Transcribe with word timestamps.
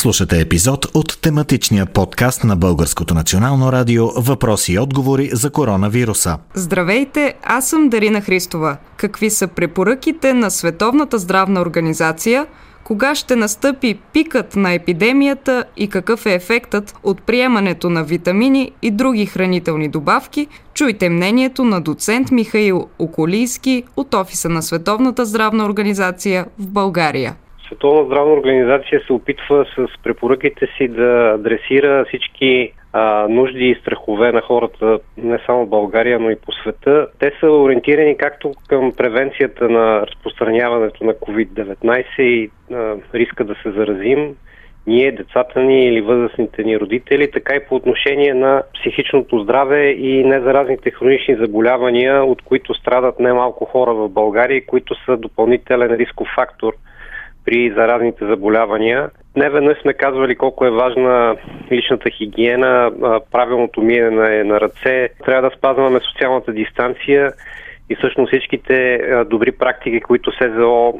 Слушате 0.00 0.40
епизод 0.40 0.86
от 0.94 1.18
тематичния 1.22 1.86
подкаст 1.86 2.44
на 2.44 2.56
Българското 2.56 3.14
национално 3.14 3.72
радио 3.72 4.06
Въпроси 4.06 4.72
и 4.72 4.78
отговори 4.78 5.30
за 5.32 5.50
коронавируса. 5.50 6.38
Здравейте, 6.54 7.34
аз 7.42 7.68
съм 7.68 7.88
Дарина 7.88 8.20
Христова. 8.20 8.76
Какви 8.96 9.30
са 9.30 9.48
препоръките 9.48 10.34
на 10.34 10.50
Световната 10.50 11.18
здравна 11.18 11.60
организация– 11.60 12.46
кога 12.84 13.14
ще 13.14 13.36
настъпи 13.36 13.98
пикът 14.12 14.56
на 14.56 14.72
епидемията 14.72 15.64
и 15.76 15.88
какъв 15.88 16.26
е 16.26 16.34
ефектът 16.34 16.94
от 17.02 17.22
приемането 17.22 17.90
на 17.90 18.04
витамини 18.04 18.72
и 18.82 18.90
други 18.90 19.26
хранителни 19.26 19.88
добавки, 19.88 20.46
чуйте 20.74 21.08
мнението 21.08 21.64
на 21.64 21.80
доцент 21.80 22.30
Михаил 22.30 22.86
Околийски 22.98 23.84
от 23.96 24.14
офиса 24.14 24.48
на 24.48 24.62
Световната 24.62 25.26
здравна 25.26 25.64
организация 25.64 26.46
в 26.58 26.66
България. 26.66 27.34
Световна 27.70 28.04
здравна 28.04 28.32
организация 28.32 29.00
се 29.06 29.12
опитва 29.12 29.66
с 29.76 29.86
препоръките 30.02 30.66
си 30.76 30.88
да 30.88 31.32
адресира 31.34 32.04
всички 32.04 32.72
а, 32.92 33.26
нужди 33.28 33.64
и 33.64 33.74
страхове 33.74 34.32
на 34.32 34.40
хората 34.40 34.98
не 35.16 35.38
само 35.46 35.66
в 35.66 35.68
България, 35.68 36.18
но 36.20 36.30
и 36.30 36.36
по 36.36 36.52
света. 36.52 37.06
Те 37.18 37.32
са 37.40 37.46
ориентирани 37.46 38.16
както 38.16 38.52
към 38.68 38.92
превенцията 38.96 39.68
на 39.68 40.06
разпространяването 40.06 41.04
на 41.04 41.14
COVID-19 41.14 42.22
и 42.22 42.50
а, 42.72 42.96
риска 43.14 43.44
да 43.44 43.54
се 43.62 43.70
заразим, 43.70 44.36
ние, 44.86 45.12
децата 45.12 45.60
ни 45.60 45.86
или 45.86 46.00
възрастните 46.00 46.64
ни 46.64 46.78
родители, 46.80 47.30
така 47.30 47.54
и 47.54 47.66
по 47.68 47.74
отношение 47.74 48.34
на 48.34 48.62
психичното 48.74 49.38
здраве 49.38 49.90
и 49.90 50.24
незаразните 50.24 50.90
хронични 50.90 51.36
заболявания, 51.36 52.24
от 52.24 52.42
които 52.42 52.74
страдат 52.74 53.20
немалко 53.20 53.64
хора 53.64 53.94
в 53.94 54.08
България, 54.08 54.66
които 54.66 55.04
са 55.04 55.16
допълнителен 55.16 55.94
рисков 55.94 56.28
фактор– 56.36 56.72
при 57.44 57.70
заразните 57.70 58.26
заболявания. 58.26 59.10
Не 59.36 59.50
веднъж 59.50 59.78
сме 59.80 59.94
казвали 59.94 60.36
колко 60.36 60.66
е 60.66 60.70
важна 60.70 61.36
личната 61.72 62.10
хигиена, 62.10 62.90
правилното 63.32 63.82
миене 63.82 64.44
на 64.44 64.60
ръце. 64.60 65.08
Трябва 65.24 65.50
да 65.50 65.56
спазваме 65.56 66.00
социалната 66.00 66.52
дистанция 66.52 67.32
и 67.90 67.96
всъщност 67.96 68.32
всичките 68.32 68.98
добри 69.26 69.52
практики, 69.52 70.00
които 70.00 70.32
СЗО 70.32 70.94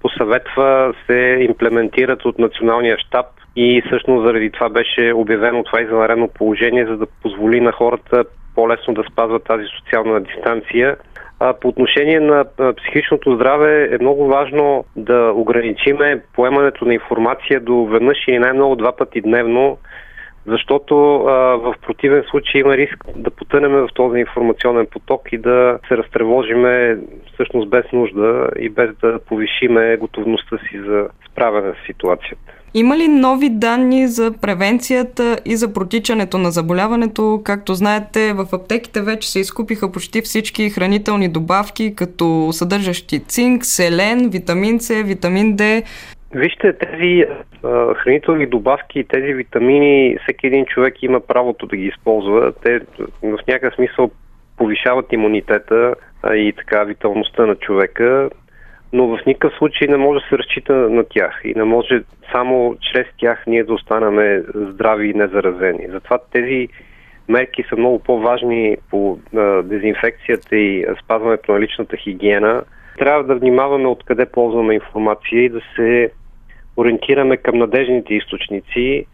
посъветва, 0.00 0.94
се 1.06 1.38
имплементират 1.40 2.24
от 2.24 2.38
националния 2.38 2.98
щаб 2.98 3.26
и 3.56 3.82
всъщност 3.86 4.26
заради 4.26 4.50
това 4.50 4.68
беше 4.68 5.12
обявено 5.14 5.64
това 5.64 5.80
извънредно 5.80 6.28
положение, 6.28 6.86
за 6.86 6.96
да 6.96 7.06
позволи 7.22 7.60
на 7.60 7.72
хората 7.72 8.24
по-лесно 8.54 8.94
да 8.94 9.04
спазват 9.12 9.44
тази 9.44 9.64
социална 9.78 10.20
дистанция. 10.20 10.96
По 11.38 11.68
отношение 11.68 12.20
на 12.20 12.44
психичното 12.76 13.34
здраве 13.34 13.88
е 13.92 13.98
много 14.00 14.26
важно 14.26 14.84
да 14.96 15.32
ограничиме 15.34 16.22
поемането 16.34 16.84
на 16.84 16.94
информация 16.94 17.60
до 17.60 17.84
веднъж 17.84 18.18
или 18.28 18.38
най-много 18.38 18.76
два 18.76 18.96
пъти 18.96 19.20
дневно, 19.20 19.78
защото 20.46 21.16
а, 21.16 21.32
в 21.56 21.74
противен 21.82 22.24
случай 22.30 22.60
има 22.60 22.76
риск 22.76 23.04
да 23.16 23.30
потънем 23.30 23.72
в 23.72 23.88
този 23.94 24.18
информационен 24.18 24.86
поток 24.86 25.32
и 25.32 25.38
да 25.38 25.78
се 25.88 25.96
разтревожиме 25.96 26.98
всъщност 27.32 27.68
без 27.68 27.92
нужда 27.92 28.48
и 28.58 28.68
без 28.68 28.96
да 28.96 29.18
повишиме 29.18 29.96
готовността 29.96 30.58
си 30.58 30.80
за 30.80 31.08
справяне 31.30 31.72
с 31.72 31.86
ситуацията. 31.86 32.53
Има 32.76 32.96
ли 32.96 33.08
нови 33.08 33.50
данни 33.50 34.06
за 34.06 34.32
превенцията 34.42 35.38
и 35.44 35.56
за 35.56 35.72
протичането 35.72 36.38
на 36.38 36.50
заболяването? 36.50 37.40
Както 37.44 37.74
знаете, 37.74 38.32
в 38.32 38.46
аптеките 38.52 39.02
вече 39.02 39.30
се 39.30 39.40
изкупиха 39.40 39.92
почти 39.92 40.20
всички 40.20 40.70
хранителни 40.70 41.28
добавки, 41.28 41.94
като 41.96 42.48
съдържащи 42.52 43.24
цинк, 43.24 43.64
селен, 43.64 44.30
витамин 44.30 44.80
С, 44.80 45.02
витамин 45.02 45.56
Д. 45.56 45.82
Вижте, 46.34 46.72
тези 46.72 47.24
хранителни 47.96 48.46
добавки 48.46 48.98
и 48.98 49.04
тези 49.04 49.32
витамини, 49.32 50.16
всеки 50.22 50.46
един 50.46 50.64
човек 50.64 51.02
има 51.02 51.20
правото 51.20 51.66
да 51.66 51.76
ги 51.76 51.86
използва. 51.86 52.52
Те 52.62 52.80
в 53.22 53.38
някакъв 53.48 53.74
смисъл 53.74 54.10
повишават 54.56 55.12
имунитета 55.12 55.94
и 56.34 56.52
така 56.56 56.84
виталността 56.84 57.46
на 57.46 57.54
човека 57.54 58.30
но 58.94 59.06
в 59.06 59.18
никакъв 59.26 59.58
случай 59.58 59.88
не 59.88 59.96
може 59.96 60.20
да 60.20 60.26
се 60.28 60.38
разчита 60.38 60.72
на 60.72 61.04
тях 61.04 61.40
и 61.44 61.54
не 61.56 61.64
може 61.64 62.02
само 62.32 62.76
чрез 62.80 63.06
тях 63.18 63.44
ние 63.46 63.64
да 63.64 63.74
останаме 63.74 64.42
здрави 64.54 65.08
и 65.08 65.14
незаразени. 65.14 65.86
Затова 65.88 66.18
тези 66.32 66.68
мерки 67.28 67.64
са 67.68 67.76
много 67.76 67.98
по-важни 67.98 68.76
по 68.90 69.18
дезинфекцията 69.64 70.56
и 70.56 70.86
спазването 71.04 71.52
на 71.52 71.60
личната 71.60 71.96
хигиена. 71.96 72.62
Трябва 72.98 73.24
да 73.24 73.34
внимаваме 73.34 73.86
откъде 73.86 74.26
ползваме 74.26 74.74
информация 74.74 75.44
и 75.44 75.48
да 75.48 75.60
се 75.76 76.10
ориентираме 76.76 77.36
към 77.36 77.58
надежните 77.58 78.14
източници, 78.14 79.06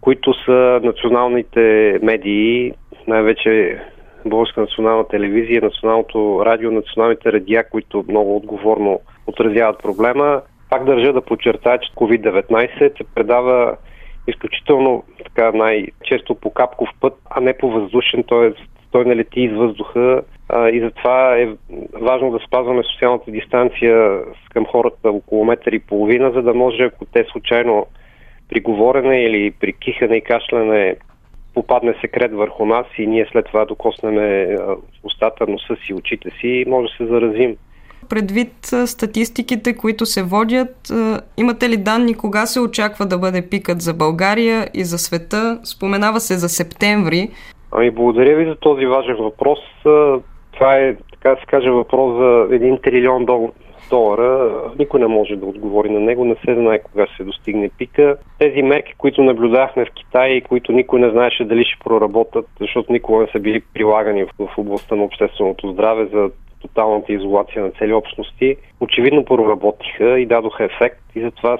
които 0.00 0.34
са 0.44 0.80
националните 0.82 1.98
медии, 2.02 2.72
най-вече 3.06 3.80
Българска 4.26 4.60
национална 4.60 5.08
телевизия, 5.08 5.62
Националното 5.62 6.42
радио, 6.46 6.70
националните 6.70 7.32
радиа, 7.32 7.64
които 7.70 8.04
много 8.08 8.36
отговорно 8.36 9.00
отразяват 9.26 9.78
проблема. 9.78 10.42
Пак 10.70 10.84
държа 10.84 11.12
да 11.12 11.20
подчертая, 11.20 11.78
че 11.78 11.92
COVID-19 11.92 12.96
се 12.98 13.04
предава 13.14 13.76
изключително 14.26 15.04
така 15.24 15.52
най-често 15.52 16.34
по 16.34 16.50
капков 16.50 16.88
път, 17.00 17.14
а 17.30 17.40
не 17.40 17.58
по 17.58 17.70
въздушен, 17.70 18.24
т.е. 18.28 18.50
той 18.92 19.04
не 19.04 19.16
лети 19.16 19.40
из 19.40 19.52
въздуха 19.52 20.22
а, 20.48 20.68
и 20.68 20.80
затова 20.80 21.36
е 21.36 21.48
важно 22.00 22.30
да 22.30 22.38
спазваме 22.46 22.82
социалната 22.82 23.30
дистанция 23.30 24.20
към 24.52 24.66
хората 24.66 25.10
около 25.10 25.44
метър 25.44 25.72
и 25.72 25.78
половина, 25.78 26.30
за 26.30 26.42
да 26.42 26.54
може, 26.54 26.82
ако 26.82 27.04
те 27.04 27.24
случайно 27.32 27.86
при 28.48 28.60
говорене 28.60 29.22
или 29.22 29.50
при 29.50 29.72
кихане 29.72 30.16
и 30.16 30.20
кашляне 30.20 30.96
попадне 31.54 31.94
секрет 32.00 32.32
върху 32.34 32.66
нас 32.66 32.86
и 32.98 33.06
ние 33.06 33.26
след 33.32 33.46
това 33.46 33.64
докоснеме 33.64 34.56
устата, 35.04 35.46
носа 35.48 35.76
си, 35.86 35.94
очите 35.94 36.30
си, 36.40 36.64
може 36.68 36.88
да 36.88 36.96
се 36.96 37.12
заразим. 37.12 37.56
Предвид 38.08 38.54
статистиките, 38.86 39.76
които 39.76 40.06
се 40.06 40.22
водят, 40.22 40.76
имате 41.36 41.68
ли 41.68 41.76
данни 41.76 42.14
кога 42.14 42.46
се 42.46 42.60
очаква 42.60 43.06
да 43.06 43.18
бъде 43.18 43.48
пикът 43.50 43.80
за 43.80 43.94
България 43.94 44.68
и 44.74 44.84
за 44.84 44.98
света? 44.98 45.60
Споменава 45.64 46.20
се 46.20 46.34
за 46.34 46.48
септември. 46.48 47.30
Ами 47.72 47.90
благодаря 47.90 48.36
ви 48.36 48.44
за 48.44 48.56
този 48.56 48.86
важен 48.86 49.16
въпрос. 49.16 49.58
Това 50.52 50.76
е, 50.76 50.96
така 51.12 51.30
да 51.30 51.36
се 51.40 51.46
каже, 51.46 51.70
въпрос 51.70 52.12
за 52.16 52.56
1 52.56 52.82
трилион 52.82 53.26
долара. 53.90 54.33
Никой 54.84 55.00
не 55.00 55.06
може 55.06 55.36
да 55.36 55.46
отговори 55.46 55.90
на 55.90 56.00
него. 56.00 56.24
Не 56.24 56.34
се 56.34 56.54
знае 56.54 56.78
кога 56.78 57.06
ще 57.06 57.16
се 57.16 57.24
достигне 57.24 57.70
пика. 57.78 58.16
Тези 58.38 58.62
мерки, 58.62 58.94
които 58.98 59.22
наблюдахме 59.22 59.84
в 59.84 59.90
Китай 59.94 60.30
и 60.30 60.40
които 60.40 60.72
никой 60.72 61.00
не 61.00 61.10
знаеше 61.10 61.44
дали 61.44 61.64
ще 61.64 61.84
проработат, 61.84 62.46
защото 62.60 62.92
никога 62.92 63.22
не 63.22 63.28
са 63.32 63.40
били 63.40 63.62
прилагани 63.74 64.24
в 64.24 64.58
областта 64.58 64.96
на 64.96 65.04
общественото 65.04 65.72
здраве 65.72 66.06
за 66.06 66.30
тоталната 66.60 67.12
изолация 67.12 67.62
на 67.64 67.70
цели 67.70 67.92
общности, 67.92 68.56
очевидно 68.80 69.24
проработиха 69.24 70.20
и 70.20 70.26
дадоха 70.26 70.64
ефект 70.64 71.02
и 71.14 71.20
затова 71.20 71.58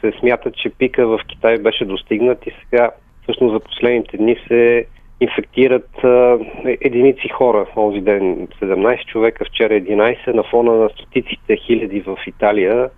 се 0.00 0.12
смята, 0.20 0.50
че 0.50 0.70
пика 0.70 1.06
в 1.06 1.20
Китай 1.28 1.58
беше 1.58 1.84
достигнат 1.84 2.46
и 2.46 2.50
сега 2.60 2.90
всъщност 3.22 3.52
за 3.52 3.60
последните 3.60 4.16
дни 4.16 4.36
се 4.48 4.86
инфектират 5.20 5.90
единици 6.64 7.28
хора. 7.28 7.66
Този 7.74 8.00
ден 8.00 8.48
17 8.62 9.06
човека, 9.06 9.44
вчера 9.44 9.74
11, 9.74 10.26
на 10.34 10.42
фона 10.42 10.72
на 10.72 10.88
стотиците 10.88 11.56
хиляди 11.56 12.00
в 12.00 12.16
Италия. 12.26 12.90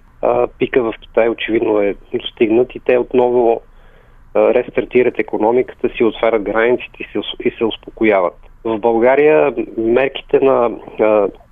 Пика 0.58 0.82
в 0.82 0.94
Китай 1.00 1.28
очевидно 1.28 1.80
е 1.80 1.94
достигнат 2.14 2.74
и 2.74 2.80
те 2.80 2.98
отново 2.98 3.60
рестартират 4.36 5.18
економиката 5.18 5.88
си, 5.88 6.04
отварят 6.04 6.42
границите 6.42 6.96
и 7.00 7.04
се, 7.12 7.20
и 7.44 7.50
се 7.50 7.64
успокояват. 7.64 8.36
В 8.64 8.78
България 8.78 9.54
мерките 9.78 10.40
на 10.40 10.70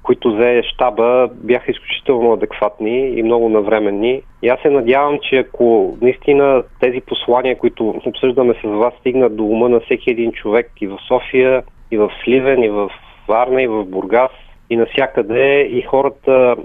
които 0.06 0.34
взе 0.34 0.62
щаба, 0.62 1.28
бяха 1.32 1.70
изключително 1.70 2.32
адекватни 2.32 3.08
и 3.08 3.22
много 3.22 3.48
навременни. 3.48 4.22
И 4.42 4.48
аз 4.48 4.60
се 4.60 4.70
надявам, 4.70 5.18
че 5.22 5.36
ако 5.36 5.96
наистина 6.00 6.62
тези 6.80 7.00
послания, 7.00 7.58
които 7.58 7.94
обсъждаме 8.06 8.54
с 8.64 8.68
вас, 8.68 8.94
стигнат 9.00 9.36
до 9.36 9.44
ума 9.44 9.68
на 9.68 9.80
всеки 9.80 10.10
един 10.10 10.32
човек 10.32 10.70
и 10.80 10.86
в 10.86 10.98
София, 11.08 11.62
и 11.90 11.98
в 11.98 12.10
Сливен, 12.24 12.62
и 12.62 12.68
в 12.68 12.90
Варна, 13.28 13.62
и 13.62 13.66
в 13.66 13.84
Бургас, 13.84 14.30
и 14.70 14.76
навсякъде, 14.76 15.60
и 15.60 15.82
хората 15.82 16.56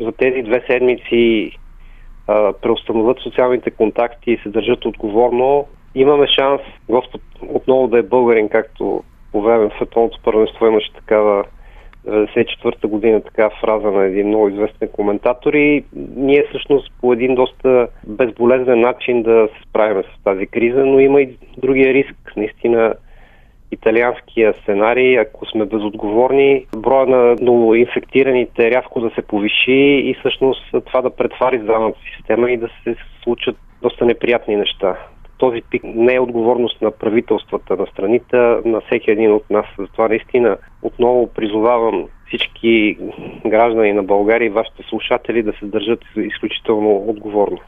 за 0.00 0.12
тези 0.12 0.42
две 0.42 0.64
седмици 0.66 1.52
а, 2.28 2.52
преустановят 2.52 3.18
социалните 3.20 3.70
контакти 3.70 4.30
и 4.30 4.38
се 4.42 4.48
държат 4.48 4.84
отговорно, 4.84 5.66
имаме 5.94 6.26
шанс 6.26 6.60
Господ 6.88 7.20
отново 7.48 7.88
да 7.88 7.98
е 7.98 8.02
българин, 8.02 8.48
както 8.48 9.04
по 9.32 9.42
време 9.42 9.64
на 9.64 9.70
Световното 9.76 10.18
първенство 10.24 10.66
имаше 10.66 10.92
такава 10.92 11.44
1994 12.06 12.86
година 12.86 13.20
така 13.20 13.50
фраза 13.60 13.90
на 13.90 14.04
един 14.04 14.28
много 14.28 14.48
известен 14.48 14.88
коментатор 14.88 15.54
и 15.54 15.84
ние 16.16 16.44
всъщност 16.48 16.92
по 17.00 17.12
един 17.12 17.34
доста 17.34 17.88
безболезнен 18.06 18.80
начин 18.80 19.22
да 19.22 19.48
се 19.56 19.68
справим 19.68 20.02
с 20.02 20.24
тази 20.24 20.46
криза, 20.46 20.84
но 20.86 21.00
има 21.00 21.20
и 21.22 21.36
другия 21.58 21.94
риск. 21.94 22.32
Наистина 22.36 22.94
италианския 23.70 24.54
сценарий, 24.62 25.18
ако 25.18 25.46
сме 25.46 25.64
безотговорни, 25.64 26.66
броя 26.76 27.06
на 27.06 27.36
новоинфектираните 27.40 28.70
рязко 28.70 29.00
да 29.00 29.10
се 29.10 29.22
повиши 29.22 30.02
и 30.04 30.16
всъщност 30.18 30.74
това 30.86 31.02
да 31.02 31.16
претвари 31.16 31.58
здравната 31.58 31.98
система 32.16 32.50
и 32.50 32.56
да 32.56 32.68
се 32.84 32.96
случат 33.22 33.56
доста 33.82 34.04
неприятни 34.04 34.56
неща. 34.56 34.96
Този 35.42 35.62
пик 35.70 35.82
не 35.84 36.14
е 36.14 36.20
отговорност 36.20 36.82
на 36.82 36.90
правителствата 36.90 37.76
на 37.76 37.86
страните, 37.86 38.36
на 38.64 38.80
всеки 38.80 39.10
един 39.10 39.32
от 39.32 39.50
нас. 39.50 39.66
Затова 39.78 40.08
наистина 40.08 40.56
отново 40.82 41.26
призовавам 41.26 42.08
всички 42.26 42.98
граждани 43.46 43.92
на 43.92 44.02
България 44.02 44.46
и 44.46 44.50
вашите 44.50 44.82
слушатели 44.88 45.42
да 45.42 45.52
се 45.52 45.66
държат 45.66 46.00
изключително 46.16 46.96
отговорно. 46.96 47.58